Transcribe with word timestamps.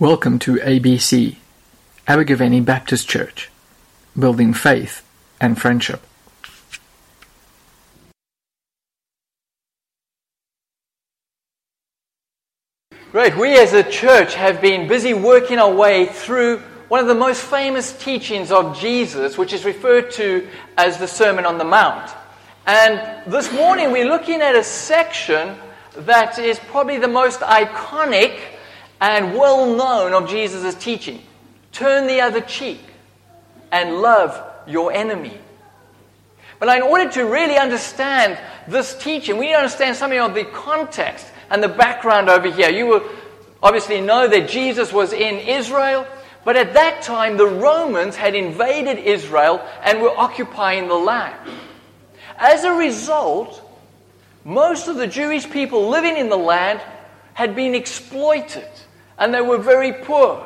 Welcome 0.00 0.38
to 0.38 0.54
ABC, 0.54 1.36
Abergavenny 2.08 2.64
Baptist 2.64 3.06
Church, 3.06 3.50
building 4.18 4.54
faith 4.54 5.06
and 5.38 5.60
friendship. 5.60 6.00
Great. 13.12 13.36
We 13.36 13.58
as 13.58 13.74
a 13.74 13.82
church 13.82 14.32
have 14.36 14.62
been 14.62 14.88
busy 14.88 15.12
working 15.12 15.58
our 15.58 15.70
way 15.70 16.06
through 16.06 16.60
one 16.88 17.00
of 17.00 17.06
the 17.06 17.14
most 17.14 17.42
famous 17.42 17.92
teachings 18.02 18.50
of 18.50 18.78
Jesus, 18.80 19.36
which 19.36 19.52
is 19.52 19.66
referred 19.66 20.10
to 20.12 20.48
as 20.78 20.96
the 20.96 21.06
Sermon 21.06 21.44
on 21.44 21.58
the 21.58 21.64
Mount. 21.64 22.10
And 22.66 23.30
this 23.30 23.52
morning 23.52 23.92
we're 23.92 24.08
looking 24.08 24.40
at 24.40 24.54
a 24.54 24.64
section 24.64 25.58
that 25.94 26.38
is 26.38 26.58
probably 26.58 26.96
the 26.96 27.06
most 27.06 27.40
iconic 27.40 28.38
and 29.00 29.36
well 29.36 29.74
known 29.74 30.12
of 30.12 30.28
Jesus' 30.28 30.74
teaching. 30.74 31.22
Turn 31.72 32.06
the 32.06 32.20
other 32.20 32.40
cheek 32.40 32.80
and 33.72 34.00
love 34.02 34.40
your 34.66 34.92
enemy. 34.92 35.38
But 36.58 36.76
in 36.76 36.82
order 36.82 37.10
to 37.12 37.24
really 37.24 37.56
understand 37.56 38.38
this 38.68 38.96
teaching, 38.98 39.38
we 39.38 39.46
need 39.46 39.52
to 39.52 39.58
understand 39.58 39.96
something 39.96 40.18
of 40.18 40.34
the 40.34 40.44
context 40.44 41.26
and 41.48 41.62
the 41.62 41.68
background 41.68 42.28
over 42.28 42.50
here. 42.50 42.68
You 42.68 42.86
will 42.86 43.10
obviously 43.62 44.00
know 44.00 44.28
that 44.28 44.48
Jesus 44.48 44.92
was 44.92 45.12
in 45.12 45.36
Israel, 45.36 46.06
but 46.44 46.56
at 46.56 46.74
that 46.74 47.02
time 47.02 47.38
the 47.38 47.46
Romans 47.46 48.14
had 48.14 48.34
invaded 48.34 48.98
Israel 48.98 49.66
and 49.82 50.02
were 50.02 50.16
occupying 50.16 50.88
the 50.88 50.94
land. 50.94 51.50
As 52.36 52.64
a 52.64 52.72
result, 52.72 53.62
most 54.44 54.88
of 54.88 54.96
the 54.96 55.06
Jewish 55.06 55.48
people 55.48 55.88
living 55.88 56.16
in 56.16 56.28
the 56.28 56.36
land 56.36 56.80
had 57.32 57.54
been 57.54 57.74
exploited 57.74 58.68
and 59.20 59.32
they 59.32 59.42
were 59.42 59.58
very 59.58 59.92
poor. 59.92 60.44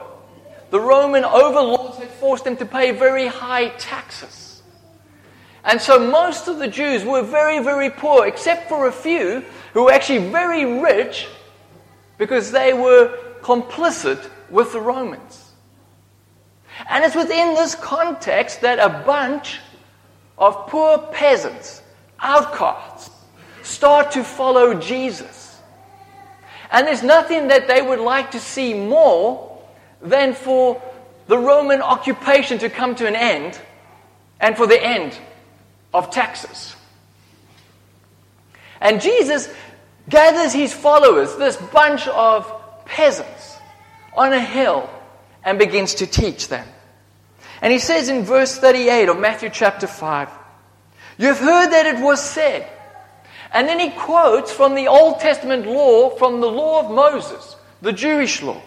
The 0.70 0.80
Roman 0.80 1.24
overlords 1.24 1.98
had 1.98 2.10
forced 2.10 2.44
them 2.44 2.56
to 2.56 2.66
pay 2.66 2.90
very 2.90 3.28
high 3.28 3.68
taxes. 3.68 4.62
And 5.64 5.80
so 5.80 5.98
most 5.98 6.48
of 6.48 6.58
the 6.58 6.68
Jews 6.68 7.04
were 7.04 7.22
very, 7.22 7.60
very 7.60 7.88
poor, 7.88 8.26
except 8.26 8.68
for 8.68 8.88
a 8.88 8.92
few 8.92 9.44
who 9.72 9.84
were 9.84 9.92
actually 9.92 10.28
very 10.28 10.64
rich 10.64 11.28
because 12.18 12.50
they 12.50 12.74
were 12.74 13.16
complicit 13.40 14.28
with 14.50 14.72
the 14.72 14.80
Romans. 14.80 15.52
And 16.88 17.04
it's 17.04 17.14
within 17.14 17.54
this 17.54 17.74
context 17.76 18.60
that 18.62 18.78
a 18.78 19.04
bunch 19.04 19.60
of 20.36 20.66
poor 20.66 20.98
peasants, 20.98 21.82
outcasts, 22.18 23.10
start 23.62 24.10
to 24.12 24.24
follow 24.24 24.74
Jesus. 24.74 25.43
And 26.70 26.86
there's 26.86 27.02
nothing 27.02 27.48
that 27.48 27.68
they 27.68 27.82
would 27.82 28.00
like 28.00 28.32
to 28.32 28.40
see 28.40 28.74
more 28.74 29.62
than 30.00 30.34
for 30.34 30.80
the 31.26 31.38
Roman 31.38 31.80
occupation 31.80 32.58
to 32.58 32.68
come 32.68 32.94
to 32.96 33.06
an 33.06 33.16
end 33.16 33.58
and 34.40 34.56
for 34.56 34.66
the 34.66 34.82
end 34.82 35.18
of 35.92 36.10
taxes. 36.10 36.76
And 38.80 39.00
Jesus 39.00 39.48
gathers 40.08 40.52
his 40.52 40.74
followers, 40.74 41.36
this 41.36 41.56
bunch 41.56 42.06
of 42.08 42.50
peasants, 42.84 43.56
on 44.14 44.32
a 44.32 44.40
hill 44.40 44.88
and 45.44 45.58
begins 45.58 45.94
to 45.96 46.06
teach 46.06 46.48
them. 46.48 46.66
And 47.62 47.72
he 47.72 47.78
says 47.78 48.08
in 48.08 48.24
verse 48.24 48.58
38 48.58 49.08
of 49.08 49.18
Matthew 49.18 49.48
chapter 49.50 49.86
5, 49.86 50.28
You've 51.16 51.38
heard 51.38 51.68
that 51.70 51.86
it 51.86 52.02
was 52.02 52.22
said, 52.22 52.68
and 53.54 53.68
then 53.68 53.78
he 53.78 53.90
quotes 53.90 54.52
from 54.52 54.74
the 54.74 54.88
Old 54.88 55.20
Testament 55.20 55.64
law, 55.66 56.10
from 56.10 56.40
the 56.40 56.50
law 56.50 56.80
of 56.80 56.94
Moses, 56.94 57.56
the 57.80 57.92
Jewish 57.92 58.42
law 58.42 58.60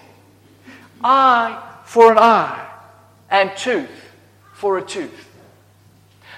eye 1.03 1.61
for 1.85 2.11
an 2.11 2.17
eye, 2.17 2.67
and 3.29 3.55
tooth 3.55 3.89
for 4.53 4.77
a 4.77 4.81
tooth. 4.81 5.29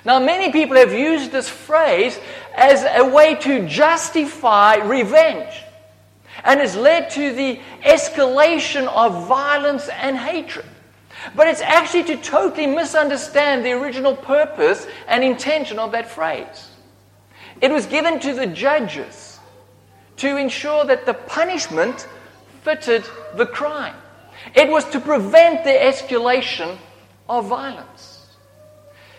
Now, 0.06 0.20
many 0.20 0.52
people 0.52 0.78
have 0.78 0.94
used 0.94 1.32
this 1.32 1.50
phrase 1.50 2.20
as 2.56 2.84
a 2.84 3.08
way 3.08 3.36
to 3.36 3.68
justify 3.68 4.76
revenge 4.76 5.64
and 6.44 6.60
has 6.60 6.76
led 6.76 7.10
to 7.12 7.34
the 7.34 7.60
escalation 7.84 8.88
of 8.88 9.28
violence 9.28 9.90
and 9.90 10.18
hatred. 10.18 10.66
But 11.36 11.48
it's 11.48 11.62
actually 11.62 12.04
to 12.06 12.18
totally 12.18 12.66
misunderstand 12.66 13.66
the 13.66 13.74
original 13.74 14.16
purpose 14.16 14.88
and 15.08 15.24
intention 15.24 15.78
of 15.78 15.92
that 15.92 16.10
phrase. 16.10 16.69
It 17.62 17.72
was 17.72 17.86
given 17.86 18.20
to 18.22 18.34
the 18.34 18.48
judges 18.48 19.40
to 20.18 20.38
ensure 20.38 20.86
that 20.86 21.06
the 21.06 21.14
punishment 21.14 22.08
fitted 22.62 23.04
the 23.36 23.46
crime. 23.46 23.96
It 24.56 24.70
was 24.70 24.86
to 24.92 25.00
prevent 25.00 25.64
the 25.64 25.72
escalation 25.72 26.78
of 27.28 27.48
violence. 27.48 28.28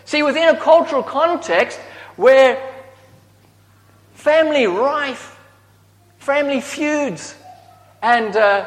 See, 0.04 0.22
within 0.22 0.48
a 0.48 0.58
cultural 0.58 1.02
context 1.02 1.78
where 2.16 2.60
family 4.14 4.66
rife, 4.66 5.38
family 6.18 6.60
feuds, 6.60 7.34
and 8.02 8.34
uh, 8.36 8.66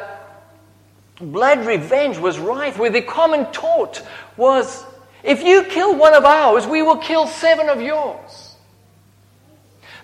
blood 1.20 1.66
revenge 1.66 2.18
was 2.18 2.38
rife, 2.38 2.78
where 2.78 2.90
the 2.90 3.02
common 3.02 3.50
taught 3.52 4.02
was 4.36 4.84
if 5.24 5.42
you 5.42 5.64
kill 5.64 5.96
one 5.96 6.12
of 6.12 6.24
ours, 6.24 6.66
we 6.66 6.82
will 6.82 6.98
kill 6.98 7.26
seven 7.26 7.70
of 7.70 7.80
yours. 7.80 8.43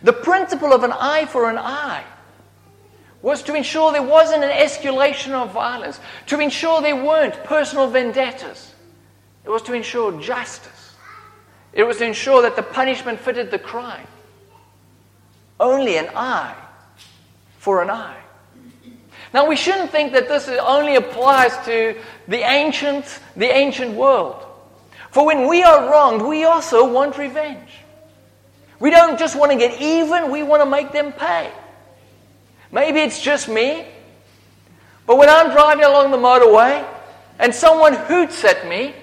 The 0.02 0.12
principle 0.12 0.72
of 0.72 0.82
an 0.82 0.92
eye 0.92 1.26
for 1.26 1.50
an 1.50 1.58
eye 1.58 2.04
was 3.22 3.42
to 3.42 3.54
ensure 3.54 3.92
there 3.92 4.02
wasn't 4.02 4.42
an 4.42 4.50
escalation 4.50 5.32
of 5.32 5.52
violence, 5.52 6.00
to 6.26 6.40
ensure 6.40 6.80
there 6.80 6.96
weren't 6.96 7.44
personal 7.44 7.86
vendettas. 7.88 8.74
It 9.44 9.50
was 9.50 9.62
to 9.62 9.74
ensure 9.74 10.18
justice. 10.20 10.94
It 11.72 11.84
was 11.84 11.98
to 11.98 12.06
ensure 12.06 12.42
that 12.42 12.56
the 12.56 12.62
punishment 12.62 13.20
fitted 13.20 13.50
the 13.50 13.58
crime. 13.58 14.06
Only 15.58 15.98
an 15.98 16.08
eye 16.16 16.56
for 17.58 17.82
an 17.82 17.90
eye. 17.90 18.16
Now 19.32 19.46
we 19.46 19.54
shouldn't 19.54 19.90
think 19.90 20.12
that 20.12 20.28
this 20.28 20.48
only 20.48 20.96
applies 20.96 21.56
to 21.66 21.96
the 22.26 22.38
ancient, 22.38 23.20
the 23.36 23.54
ancient 23.54 23.94
world. 23.94 24.44
For 25.10 25.26
when 25.26 25.46
we 25.46 25.62
are 25.62 25.90
wronged, 25.90 26.22
we 26.22 26.44
also 26.44 26.90
want 26.90 27.18
revenge. 27.18 27.70
We 28.80 28.90
don't 28.90 29.18
just 29.18 29.36
want 29.36 29.52
to 29.52 29.58
get 29.58 29.80
even, 29.80 30.30
we 30.30 30.42
want 30.42 30.62
to 30.62 30.68
make 30.68 30.90
them 30.90 31.12
pay. 31.12 31.52
Maybe 32.72 33.00
it's 33.00 33.20
just 33.20 33.48
me, 33.48 33.86
but 35.06 35.16
when 35.16 35.28
I'm 35.28 35.50
driving 35.50 35.84
along 35.84 36.12
the 36.12 36.16
motorway 36.16 36.86
and 37.38 37.54
someone 37.54 37.94
hoots 37.94 38.44
at 38.44 38.66
me, 38.68 38.94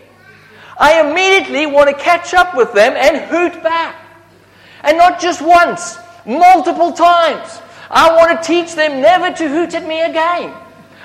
I 0.79 1.01
immediately 1.01 1.65
want 1.65 1.89
to 1.89 1.95
catch 1.95 2.33
up 2.33 2.55
with 2.55 2.73
them 2.73 2.93
and 2.95 3.17
hoot 3.29 3.61
back. 3.63 3.95
And 4.83 4.97
not 4.97 5.19
just 5.19 5.41
once, 5.41 5.97
multiple 6.25 6.91
times. 6.91 7.61
I 7.89 8.15
want 8.15 8.41
to 8.41 8.47
teach 8.47 8.73
them 8.73 9.01
never 9.01 9.35
to 9.35 9.47
hoot 9.47 9.73
at 9.73 9.87
me 9.87 10.01
again. 10.01 10.53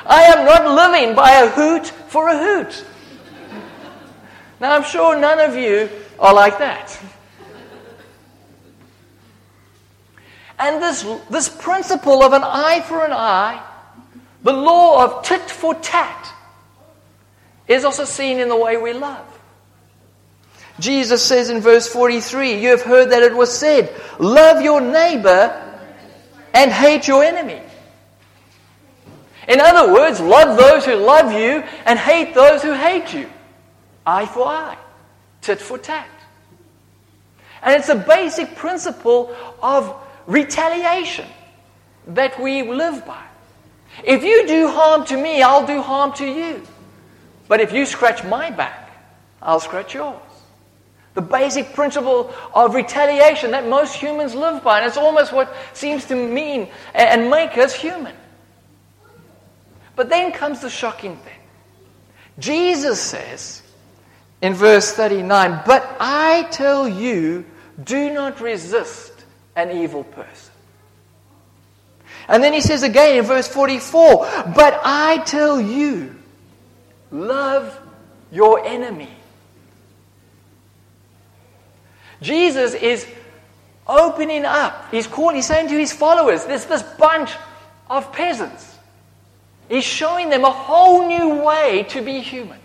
I 0.05 0.22
am 0.25 0.44
not 0.44 0.93
living 0.93 1.15
by 1.15 1.32
a 1.32 1.49
hoot 1.49 1.87
for 1.87 2.28
a 2.28 2.37
hoot. 2.37 2.84
Now, 4.61 4.77
I'm 4.77 4.84
sure 4.84 5.19
none 5.19 5.41
of 5.41 5.56
you 5.56 5.88
are 6.19 6.34
like 6.34 6.59
that. 6.59 7.00
And 10.59 10.83
this, 10.83 11.05
this 11.31 11.49
principle 11.49 12.23
of 12.23 12.33
an 12.33 12.43
eye 12.45 12.83
for 12.87 13.05
an 13.05 13.13
eye, 13.13 13.63
the 14.43 14.53
law 14.53 15.05
of 15.05 15.25
tit 15.25 15.51
for 15.51 15.75
tat, 15.75 16.33
is 17.69 17.85
also 17.85 18.05
seen 18.05 18.39
in 18.39 18.49
the 18.49 18.57
way 18.57 18.77
we 18.77 18.93
love. 18.93 19.27
Jesus 20.79 21.25
says 21.25 21.51
in 21.51 21.61
verse 21.61 21.87
43, 21.89 22.61
You 22.61 22.71
have 22.71 22.83
heard 22.83 23.11
that 23.11 23.23
it 23.23 23.35
was 23.35 23.57
said, 23.57 23.95
Love 24.19 24.62
your 24.62 24.81
neighbor 24.81 25.59
and 26.55 26.71
hate 26.71 27.07
your 27.07 27.23
enemy. 27.23 27.61
In 29.49 29.61
other 29.61 29.93
words, 29.93 30.21
love 30.21 30.56
those 30.56 30.85
who 30.85 30.94
love 30.94 31.32
you 31.32 31.62
and 31.85 31.99
hate 31.99 32.35
those 32.35 32.62
who 32.62 32.73
hate 32.73 33.12
you. 33.12 33.29
Eye 34.06 34.26
for 34.26 34.47
eye, 34.47 34.79
tit 35.41 35.61
for 35.61 35.79
tat. 35.79 36.09
And 37.62 37.79
it's 37.79 37.88
a 37.88 37.97
basic 37.97 38.56
principle 38.56 39.35
of 39.62 39.94
retaliation 40.27 41.27
that 42.09 42.41
we 42.41 42.63
live 42.63 43.07
by. 43.07 43.23
If 44.05 44.25
you 44.25 44.47
do 44.47 44.69
harm 44.69 45.05
to 45.07 45.17
me, 45.17 45.43
I'll 45.43 45.67
do 45.67 45.83
harm 45.83 46.13
to 46.15 46.27
you. 46.27 46.63
But 47.49 47.61
if 47.61 47.73
you 47.73 47.85
scratch 47.85 48.25
my 48.25 48.51
back, 48.51 48.91
I'll 49.43 49.61
scratch 49.61 49.95
yours. 49.95 50.21
The 51.15 51.21
basic 51.21 51.75
principle 51.75 52.33
of 52.55 52.75
retaliation 52.75 53.51
that 53.51 53.69
most 53.69 53.95
humans 53.95 54.35
live 54.35 54.65
by, 54.65 54.79
and 54.79 54.87
it's 54.87 54.97
almost 54.97 55.33
what 55.33 55.55
seems 55.75 56.07
to 56.07 56.17
mean 56.17 56.69
and 56.95 57.29
make 57.29 57.59
us 57.59 57.75
human. 57.75 58.17
But 59.95 60.09
then 60.09 60.33
comes 60.33 60.61
the 60.61 60.71
shocking 60.71 61.17
thing. 61.17 61.39
Jesus 62.39 63.01
says 63.01 63.63
in 64.41 64.55
verse 64.55 64.93
39, 64.93 65.63
But 65.67 65.97
I 66.01 66.49
tell 66.51 66.89
you, 66.89 67.45
do 67.85 68.11
not 68.11 68.41
resist 68.41 69.12
an 69.56 69.70
evil 69.70 70.04
person. 70.04 70.52
And 72.28 72.43
then 72.43 72.52
he 72.52 72.60
says 72.60 72.82
again 72.82 73.19
in 73.19 73.25
verse 73.25 73.49
44 73.49 74.19
But 74.54 74.81
I 74.84 75.22
tell 75.26 75.60
you, 75.60 76.14
love 77.10 77.78
your 78.31 78.64
enemy. 78.64 79.10
Jesus 82.20 82.75
is 82.75 83.06
opening 83.87 84.44
up. 84.44 84.90
He's 84.90 85.06
calling, 85.06 85.37
he's 85.37 85.46
saying 85.46 85.69
to 85.69 85.78
his 85.78 85.93
followers, 85.93 86.44
there's 86.44 86.66
this 86.66 86.82
bunch 86.82 87.32
of 87.90 88.12
peasants. 88.12 88.76
He's 89.69 89.84
showing 89.84 90.31
them 90.31 90.44
a 90.44 90.50
whole 90.50 91.08
new 91.08 91.43
way 91.43 91.84
to 91.90 92.00
be 92.00 92.20
human. 92.20 92.58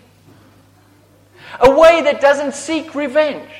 A 1.60 1.70
way 1.70 2.02
that 2.02 2.20
doesn't 2.20 2.54
seek 2.54 2.94
revenge. 2.94 3.50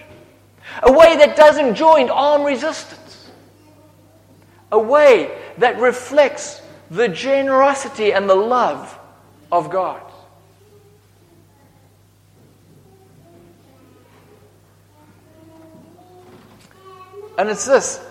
A 0.83 0.93
way 0.93 1.17
that 1.17 1.37
doesn't 1.37 1.75
join 1.75 2.11
armed 2.11 2.45
resistance. 2.45 2.98
A 4.71 4.79
way 4.79 5.37
that 5.59 5.79
reflects 5.79 6.61
the 6.91 7.09
generosity 7.09 8.13
and 8.13 8.29
the 8.29 8.35
love 8.35 8.99
of 9.51 9.71
God. 9.71 10.03
And 17.39 17.49
it's 17.49 17.67
this 17.67 18.05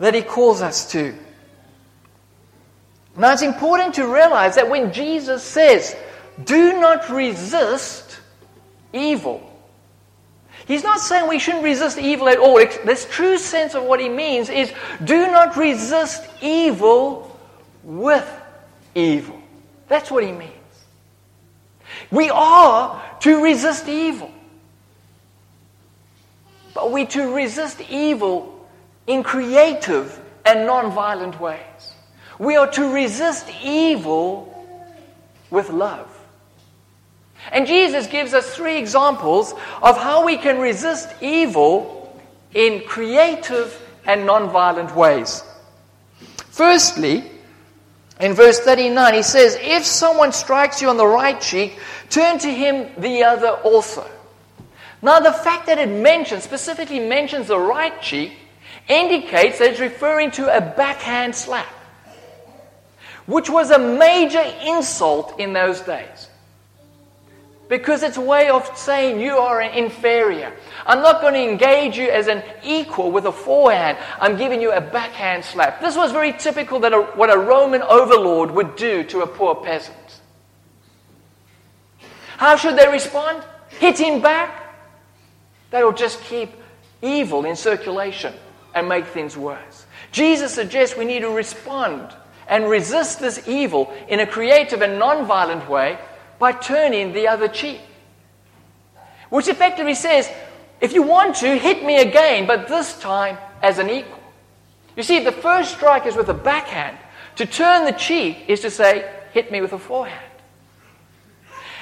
that 0.00 0.14
he 0.14 0.22
calls 0.22 0.60
us 0.60 0.90
to. 0.92 1.14
Now, 3.16 3.32
it's 3.32 3.42
important 3.42 3.94
to 3.94 4.12
realize 4.12 4.56
that 4.56 4.68
when 4.68 4.92
Jesus 4.92 5.44
says, 5.44 5.94
do 6.42 6.80
not 6.80 7.08
resist 7.08 8.18
evil, 8.92 9.53
he's 10.66 10.82
not 10.82 11.00
saying 11.00 11.28
we 11.28 11.38
shouldn't 11.38 11.64
resist 11.64 11.98
evil 11.98 12.28
at 12.28 12.38
all. 12.38 12.56
This 12.56 13.06
true 13.10 13.38
sense 13.38 13.74
of 13.74 13.84
what 13.84 14.00
he 14.00 14.08
means 14.08 14.48
is 14.48 14.72
do 15.02 15.26
not 15.26 15.56
resist 15.56 16.24
evil 16.40 17.38
with 17.82 18.28
evil. 18.94 19.40
That's 19.88 20.10
what 20.10 20.24
he 20.24 20.32
means. 20.32 20.52
We 22.10 22.30
are 22.30 23.02
to 23.20 23.42
resist 23.42 23.88
evil. 23.88 24.30
But 26.74 26.90
we 26.90 27.06
to 27.06 27.34
resist 27.34 27.80
evil 27.88 28.66
in 29.06 29.22
creative 29.22 30.20
and 30.44 30.66
non-violent 30.66 31.40
ways. 31.40 31.60
We 32.38 32.56
are 32.56 32.70
to 32.72 32.92
resist 32.92 33.48
evil 33.62 34.50
with 35.50 35.70
love. 35.70 36.10
And 37.52 37.66
Jesus 37.66 38.06
gives 38.06 38.34
us 38.34 38.54
three 38.54 38.78
examples 38.78 39.52
of 39.82 39.96
how 39.98 40.24
we 40.24 40.36
can 40.36 40.58
resist 40.58 41.08
evil 41.20 42.18
in 42.52 42.82
creative 42.86 43.80
and 44.06 44.26
non-violent 44.26 44.94
ways. 44.94 45.42
Firstly, 46.50 47.24
in 48.20 48.32
verse 48.32 48.60
39, 48.60 49.14
he 49.14 49.22
says, 49.22 49.58
If 49.60 49.84
someone 49.84 50.32
strikes 50.32 50.80
you 50.80 50.88
on 50.88 50.96
the 50.96 51.06
right 51.06 51.40
cheek, 51.40 51.78
turn 52.10 52.38
to 52.38 52.48
him 52.48 52.88
the 52.98 53.24
other 53.24 53.48
also. 53.48 54.08
Now, 55.02 55.20
the 55.20 55.32
fact 55.32 55.66
that 55.66 55.78
it 55.78 55.88
mentions, 55.88 56.44
specifically 56.44 57.00
mentions 57.00 57.48
the 57.48 57.58
right 57.58 58.00
cheek, 58.00 58.32
indicates 58.88 59.58
that 59.58 59.72
it's 59.72 59.80
referring 59.80 60.30
to 60.32 60.56
a 60.56 60.60
backhand 60.60 61.34
slap, 61.34 61.68
which 63.26 63.50
was 63.50 63.70
a 63.70 63.78
major 63.78 64.42
insult 64.64 65.38
in 65.38 65.52
those 65.52 65.80
days. 65.80 66.28
Because 67.68 68.02
it's 68.02 68.18
a 68.18 68.20
way 68.20 68.50
of 68.50 68.76
saying 68.76 69.20
you 69.20 69.38
are 69.38 69.60
an 69.60 69.72
inferior. 69.72 70.54
I'm 70.84 71.00
not 71.00 71.22
going 71.22 71.34
to 71.34 71.40
engage 71.40 71.96
you 71.96 72.10
as 72.10 72.28
an 72.28 72.42
equal 72.62 73.10
with 73.10 73.24
a 73.24 73.32
forehand. 73.32 73.96
I'm 74.20 74.36
giving 74.36 74.60
you 74.60 74.72
a 74.72 74.80
backhand 74.80 75.44
slap. 75.44 75.80
This 75.80 75.96
was 75.96 76.12
very 76.12 76.32
typical 76.32 76.80
that 76.80 76.92
a, 76.92 77.02
what 77.02 77.32
a 77.32 77.38
Roman 77.38 77.82
overlord 77.82 78.50
would 78.50 78.76
do 78.76 79.02
to 79.04 79.22
a 79.22 79.26
poor 79.26 79.54
peasant. 79.54 79.96
How 82.36 82.56
should 82.56 82.76
they 82.76 82.88
respond? 82.88 83.42
Hit 83.68 83.98
him 83.98 84.20
back? 84.20 84.74
That'll 85.70 85.92
just 85.92 86.20
keep 86.24 86.50
evil 87.00 87.44
in 87.46 87.56
circulation 87.56 88.34
and 88.74 88.88
make 88.88 89.06
things 89.06 89.36
worse. 89.36 89.86
Jesus 90.12 90.52
suggests 90.52 90.96
we 90.96 91.04
need 91.04 91.20
to 91.20 91.30
respond 91.30 92.14
and 92.46 92.68
resist 92.68 93.20
this 93.20 93.48
evil 93.48 93.92
in 94.08 94.20
a 94.20 94.26
creative 94.26 94.82
and 94.82 94.98
non-violent 94.98 95.68
way 95.68 95.98
by 96.44 96.52
turning 96.52 97.14
the 97.14 97.26
other 97.26 97.48
cheek. 97.48 97.80
Which 99.30 99.48
effectively 99.48 99.94
says, 99.94 100.30
if 100.78 100.92
you 100.92 101.02
want 101.02 101.36
to, 101.36 101.56
hit 101.56 101.82
me 101.82 101.96
again, 102.02 102.46
but 102.46 102.68
this 102.68 103.00
time 103.00 103.38
as 103.62 103.78
an 103.78 103.88
equal. 103.88 104.20
You 104.94 105.02
see, 105.02 105.24
the 105.24 105.32
first 105.32 105.70
strike 105.70 106.04
is 106.04 106.16
with 106.16 106.28
a 106.28 106.34
backhand. 106.34 106.98
To 107.36 107.46
turn 107.46 107.86
the 107.86 107.92
cheek 107.92 108.44
is 108.46 108.60
to 108.60 108.68
say, 108.68 109.10
hit 109.32 109.50
me 109.50 109.62
with 109.62 109.72
a 109.72 109.78
forehand. 109.78 110.20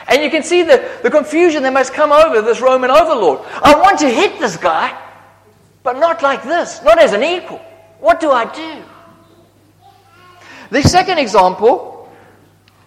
And 0.06 0.22
you 0.22 0.30
can 0.30 0.44
see 0.44 0.62
the, 0.62 0.78
the 1.02 1.10
confusion 1.10 1.64
that 1.64 1.72
must 1.72 1.92
come 1.92 2.12
over 2.12 2.40
this 2.40 2.60
Roman 2.60 2.92
overlord. 2.92 3.40
I 3.64 3.74
want 3.74 3.98
to 3.98 4.08
hit 4.08 4.38
this 4.38 4.56
guy, 4.56 4.96
but 5.82 5.98
not 5.98 6.22
like 6.22 6.44
this, 6.44 6.80
not 6.84 7.00
as 7.00 7.12
an 7.12 7.24
equal. 7.24 7.60
What 7.98 8.20
do 8.20 8.30
I 8.30 8.44
do? 8.54 8.84
The 10.70 10.82
second 10.82 11.18
example 11.18 11.91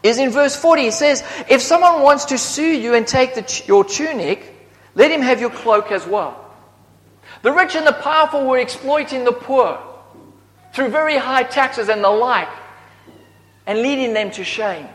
is 0.06 0.19
in 0.19 0.30
verse 0.30 0.56
40. 0.56 0.88
It 0.88 0.94
says, 0.94 1.24
If 1.50 1.62
someone 1.62 2.02
wants 2.02 2.25
to 2.25 2.38
sue 2.38 2.63
you 2.63 2.94
and 2.94 3.07
take 3.07 3.68
your 3.68 3.84
tunic, 3.84 4.54
let 4.94 5.12
him 5.12 5.22
have 5.22 5.42
your 5.42 5.50
cloak 5.50 5.92
as 5.92 6.06
well. 6.06 6.42
The 7.42 7.52
rich 7.52 7.75
and 7.75 7.86
the 7.86 7.94
powerful 7.94 8.46
were 8.46 8.60
exploiting 8.60 9.24
the 9.24 9.31
poor 9.31 9.80
through 10.74 10.90
very 10.90 11.18
high 11.18 11.44
taxes 11.44 11.90
and 11.90 12.04
the 12.04 12.10
like, 12.10 12.50
and 13.66 13.81
leading 13.81 14.13
them 14.13 14.31
to 14.31 14.44
shame. 14.44 14.88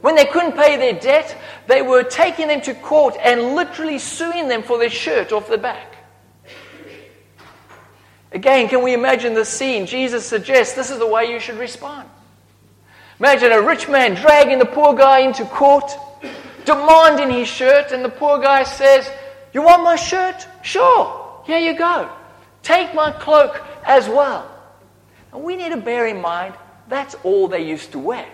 When 0.00 0.16
they 0.16 0.24
couldn't 0.24 0.52
pay 0.52 0.76
their 0.76 0.98
debt, 1.00 1.36
they 1.66 1.80
were 1.80 2.02
taking 2.02 2.48
them 2.48 2.60
to 2.62 2.74
court 2.74 3.16
and 3.22 3.54
literally 3.54 3.98
suing 3.98 4.48
them 4.48 4.62
for 4.62 4.78
their 4.78 4.90
shirt 4.90 5.32
off 5.32 5.48
the 5.48 5.58
back. 5.58 5.96
Again, 8.32 8.68
can 8.68 8.82
we 8.82 8.94
imagine 8.94 9.34
the 9.34 9.44
scene? 9.44 9.86
Jesus 9.86 10.26
suggests 10.26 10.74
this 10.74 10.90
is 10.90 10.98
the 10.98 11.06
way 11.06 11.30
you 11.30 11.38
should 11.38 11.56
respond. 11.56 12.08
Imagine 13.20 13.52
a 13.52 13.62
rich 13.62 13.88
man 13.88 14.14
dragging 14.14 14.58
the 14.58 14.64
poor 14.64 14.94
guy 14.94 15.20
into 15.20 15.44
court, 15.44 15.90
demanding 16.64 17.30
his 17.30 17.48
shirt, 17.48 17.92
and 17.92 18.04
the 18.04 18.08
poor 18.08 18.38
guy 18.40 18.64
says, 18.64 19.10
You 19.52 19.62
want 19.62 19.82
my 19.84 19.96
shirt? 19.96 20.46
Sure, 20.62 21.42
here 21.44 21.58
you 21.58 21.76
go. 21.76 22.10
Take 22.62 22.94
my 22.94 23.12
cloak 23.12 23.62
as 23.84 24.08
well. 24.08 24.50
And 25.32 25.44
we 25.44 25.56
need 25.56 25.70
to 25.70 25.76
bear 25.76 26.06
in 26.06 26.20
mind 26.20 26.54
that's 26.88 27.14
all 27.22 27.48
they 27.48 27.66
used 27.66 27.92
to 27.92 27.98
wear. 27.98 28.26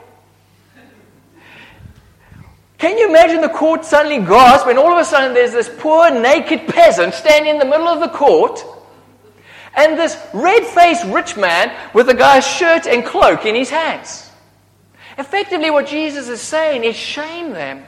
Can 2.79 2.97
you 2.97 3.09
imagine 3.09 3.43
the 3.43 3.49
court 3.51 3.85
suddenly 3.85 4.19
gasp 4.19 4.67
when 4.67 4.79
all 4.79 4.93
of 4.93 4.99
a 4.99 5.05
sudden 5.05 5.35
there's 5.35 5.53
this 5.53 5.71
poor 5.79 6.11
naked 6.11 6.67
peasant 6.67 7.13
standing 7.13 7.51
in 7.51 7.59
the 7.59 7.67
middle 7.67 7.89
of 7.89 8.01
the 8.01 8.09
court 8.09 8.65
and 9.77 9.99
this 9.99 10.17
red 10.33 10.65
faced 10.65 11.05
rich 11.07 11.37
man 11.37 11.77
with 11.95 12.09
a 12.09 12.15
guy's 12.15 12.47
shirt 12.47 12.87
and 12.87 13.05
cloak 13.05 13.45
in 13.45 13.55
his 13.55 13.69
hands. 13.69 14.30
Effectively, 15.19 15.71
what 15.71 15.87
Jesus 15.87 16.29
is 16.29 16.41
saying 16.41 16.85
is 16.85 16.97
shame 16.97 17.53
them 17.53 17.85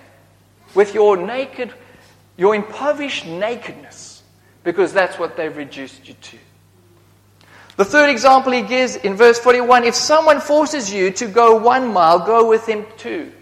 with 0.74 0.94
your 0.94 1.16
naked, 1.16 1.72
your 2.36 2.54
impoverished 2.54 3.26
nakedness, 3.26 4.22
because 4.64 4.92
that's 4.92 5.18
what 5.18 5.36
they've 5.36 5.56
reduced 5.56 6.08
you 6.08 6.14
to. 6.14 6.38
The 7.76 7.84
third 7.84 8.10
example 8.10 8.52
he 8.52 8.62
gives 8.62 8.96
in 8.96 9.14
verse 9.14 9.38
41 9.38 9.84
if 9.84 9.94
someone 9.94 10.40
forces 10.40 10.92
you 10.92 11.10
to 11.12 11.26
go 11.26 11.56
one 11.56 11.92
mile, 11.92 12.18
go 12.18 12.48
with 12.48 12.66
him 12.68 12.84
two. 12.96 13.32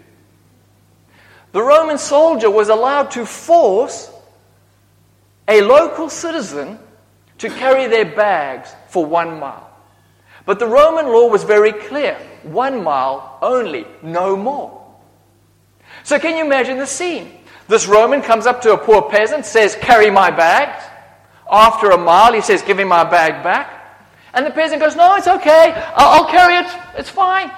The 1.51 1.61
Roman 1.61 1.97
soldier 1.97 2.49
was 2.49 2.69
allowed 2.69 3.11
to 3.11 3.25
force 3.25 4.09
a 5.47 5.61
local 5.61 6.09
citizen 6.09 6.79
to 7.39 7.49
carry 7.49 7.87
their 7.87 8.05
bags 8.05 8.73
for 8.87 9.05
one 9.05 9.39
mile. 9.39 9.70
But 10.45 10.59
the 10.59 10.67
Roman 10.67 11.07
law 11.07 11.27
was 11.27 11.43
very 11.43 11.71
clear 11.71 12.17
one 12.43 12.83
mile 12.83 13.37
only, 13.41 13.85
no 14.01 14.35
more. 14.35 14.77
So, 16.03 16.17
can 16.19 16.35
you 16.35 16.43
imagine 16.43 16.77
the 16.77 16.87
scene? 16.87 17.31
This 17.67 17.87
Roman 17.87 18.21
comes 18.21 18.45
up 18.45 18.61
to 18.63 18.73
a 18.73 18.77
poor 18.77 19.03
peasant, 19.03 19.45
says, 19.45 19.75
Carry 19.75 20.09
my 20.09 20.31
bags. 20.31 20.83
After 21.49 21.91
a 21.91 21.97
mile, 21.97 22.33
he 22.33 22.41
says, 22.41 22.61
Give 22.61 22.77
me 22.77 22.83
my 22.83 23.03
bag 23.03 23.43
back. 23.43 23.77
And 24.33 24.45
the 24.45 24.51
peasant 24.51 24.81
goes, 24.81 24.95
No, 24.95 25.15
it's 25.15 25.27
okay. 25.27 25.73
I'll, 25.95 26.23
I'll 26.23 26.31
carry 26.31 26.55
it. 26.55 26.71
It's 26.97 27.09
fine. 27.09 27.51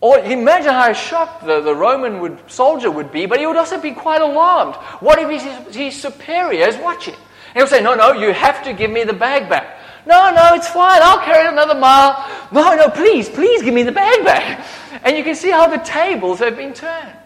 Or 0.00 0.18
imagine 0.18 0.72
how 0.72 0.92
shocked 0.92 1.46
the, 1.46 1.60
the 1.60 1.74
Roman 1.74 2.20
would, 2.20 2.50
soldier 2.50 2.90
would 2.90 3.12
be, 3.12 3.24
but 3.24 3.38
he 3.38 3.46
would 3.46 3.56
also 3.56 3.80
be 3.80 3.92
quite 3.92 4.20
alarmed. 4.20 4.74
What 5.00 5.18
if 5.20 5.30
his, 5.30 5.76
his 5.76 6.00
superior 6.00 6.66
is 6.66 6.76
watching? 6.76 7.14
He'll 7.54 7.68
say, 7.68 7.82
No, 7.82 7.94
no, 7.94 8.12
you 8.12 8.32
have 8.32 8.62
to 8.64 8.72
give 8.72 8.90
me 8.90 9.04
the 9.04 9.12
bag 9.12 9.48
back. 9.48 9.78
No, 10.06 10.32
no, 10.34 10.54
it's 10.54 10.68
fine. 10.68 11.00
I'll 11.02 11.24
carry 11.24 11.46
it 11.46 11.52
another 11.52 11.78
mile. 11.78 12.28
No, 12.50 12.74
no, 12.74 12.88
please, 12.88 13.28
please 13.28 13.62
give 13.62 13.74
me 13.74 13.82
the 13.82 13.92
bag 13.92 14.24
back. 14.24 14.66
And 15.04 15.16
you 15.16 15.24
can 15.24 15.34
see 15.34 15.50
how 15.50 15.68
the 15.68 15.78
tables 15.78 16.40
have 16.40 16.56
been 16.56 16.74
turned. 16.74 17.16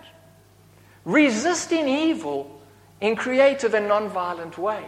Resisting 1.05 1.89
evil 1.89 2.61
in 3.01 3.17
creative 3.17 3.75
and 3.75 3.89
non-violent 3.89 4.59
ways. 4.59 4.85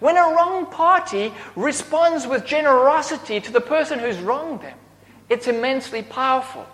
When 0.00 0.16
a 0.16 0.22
wrong 0.22 0.66
party 0.66 1.32
responds 1.56 2.26
with 2.26 2.44
generosity 2.44 3.40
to 3.40 3.52
the 3.52 3.60
person 3.60 3.98
who's 3.98 4.18
wronged 4.18 4.62
them, 4.62 4.78
it's 5.28 5.48
immensely 5.48 6.02
powerful. 6.02 6.66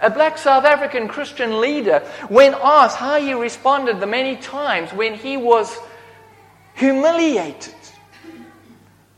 A 0.00 0.10
black 0.10 0.38
South 0.38 0.64
African 0.64 1.08
Christian 1.08 1.60
leader, 1.60 2.00
when 2.28 2.54
asked 2.54 2.96
how 2.96 3.20
he 3.20 3.34
responded 3.34 4.00
the 4.00 4.06
many 4.06 4.36
times 4.36 4.92
when 4.92 5.14
he 5.14 5.36
was 5.36 5.78
humiliated 6.74 7.74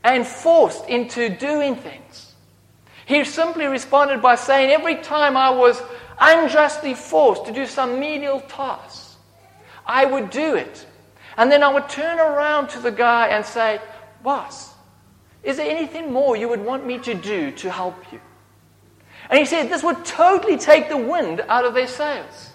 and 0.03 0.25
forced 0.25 0.87
into 0.87 1.29
doing 1.29 1.75
things, 1.75 2.33
he 3.05 3.23
simply 3.23 3.65
responded 3.65 4.21
by 4.21 4.35
saying, 4.35 4.71
Every 4.71 4.95
time 4.95 5.35
I 5.35 5.49
was 5.49 5.81
unjustly 6.19 6.93
forced 6.93 7.45
to 7.45 7.51
do 7.51 7.65
some 7.65 7.99
menial 7.99 8.41
task, 8.41 9.17
I 9.85 10.05
would 10.05 10.29
do 10.29 10.55
it. 10.55 10.85
And 11.37 11.51
then 11.51 11.63
I 11.63 11.73
would 11.73 11.89
turn 11.89 12.19
around 12.19 12.69
to 12.69 12.79
the 12.79 12.91
guy 12.91 13.27
and 13.29 13.45
say, 13.45 13.81
Boss, 14.23 14.73
is 15.43 15.57
there 15.57 15.69
anything 15.69 16.13
more 16.13 16.37
you 16.37 16.47
would 16.47 16.63
want 16.63 16.85
me 16.85 16.99
to 16.99 17.13
do 17.13 17.51
to 17.51 17.71
help 17.71 18.11
you? 18.11 18.21
And 19.29 19.39
he 19.39 19.45
said 19.45 19.69
this 19.69 19.83
would 19.83 20.05
totally 20.05 20.57
take 20.57 20.89
the 20.89 20.97
wind 20.97 21.41
out 21.47 21.65
of 21.65 21.73
their 21.73 21.87
sails. 21.87 22.51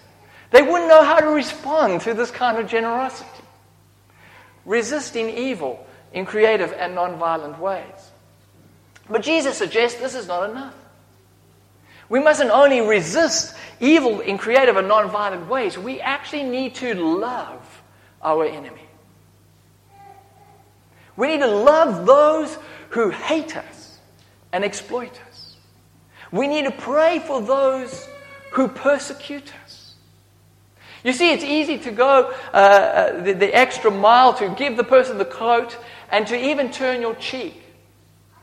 They 0.51 0.61
wouldn't 0.61 0.89
know 0.89 1.03
how 1.03 1.19
to 1.19 1.27
respond 1.27 2.01
to 2.01 2.13
this 2.13 2.31
kind 2.31 2.57
of 2.57 2.67
generosity. 2.67 3.29
Resisting 4.65 5.29
evil 5.29 5.85
in 6.13 6.25
creative 6.25 6.73
and 6.73 6.95
non-violent 6.95 7.59
ways. 7.59 8.11
But 9.09 9.21
Jesus 9.21 9.57
suggests 9.57 9.99
this 9.99 10.15
is 10.15 10.27
not 10.27 10.49
enough. 10.49 10.75
We 12.09 12.19
mustn't 12.19 12.49
only 12.49 12.81
resist 12.81 13.55
evil 13.79 14.19
in 14.19 14.37
creative 14.37 14.77
and 14.77 14.87
non-violent 14.87 15.47
ways, 15.47 15.77
we 15.77 16.01
actually 16.01 16.43
need 16.43 16.75
to 16.75 16.93
love 16.95 17.81
our 18.21 18.45
enemy. 18.45 18.81
We 21.15 21.27
need 21.27 21.41
to 21.41 21.47
love 21.47 22.05
those 22.05 22.57
who 22.89 23.09
hate 23.09 23.55
us 23.55 23.99
and 24.51 24.63
exploit 24.63 25.19
us. 25.29 25.55
We 26.31 26.47
need 26.47 26.65
to 26.65 26.71
pray 26.71 27.19
for 27.19 27.41
those 27.41 28.07
who 28.51 28.67
persecute 28.67 29.51
us. 29.65 29.68
You 31.03 31.13
see, 31.13 31.31
it's 31.31 31.43
easy 31.43 31.77
to 31.79 31.91
go 31.91 32.33
uh, 32.53 32.57
uh, 32.57 33.23
the, 33.23 33.33
the 33.33 33.55
extra 33.55 33.89
mile 33.89 34.33
to 34.35 34.49
give 34.49 34.75
the 34.75 34.83
person 34.83 35.17
the 35.17 35.25
coat 35.25 35.77
and 36.11 36.27
to 36.27 36.37
even 36.37 36.71
turn 36.71 37.01
your 37.01 37.15
cheek, 37.15 37.61